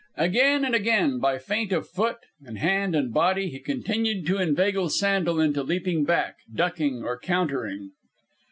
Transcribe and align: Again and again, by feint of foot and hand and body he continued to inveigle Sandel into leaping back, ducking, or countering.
Again 0.17 0.65
and 0.65 0.73
again, 0.73 1.19
by 1.19 1.37
feint 1.37 1.71
of 1.71 1.87
foot 1.87 2.17
and 2.43 2.57
hand 2.57 2.95
and 2.95 3.13
body 3.13 3.49
he 3.49 3.59
continued 3.59 4.25
to 4.25 4.39
inveigle 4.39 4.89
Sandel 4.89 5.39
into 5.39 5.61
leaping 5.61 6.05
back, 6.05 6.37
ducking, 6.51 7.03
or 7.03 7.19
countering. 7.19 7.91